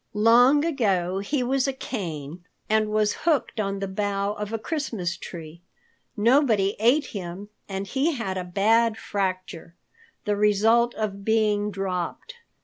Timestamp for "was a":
1.43-1.73